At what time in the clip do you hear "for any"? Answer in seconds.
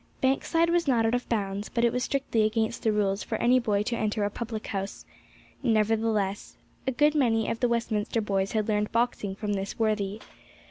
3.21-3.59